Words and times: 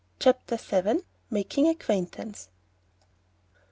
CHAPTER 0.19 0.55
VII. 0.57 1.03
MAKING 1.29 1.67
ACQUAINTANCE. 1.67 2.49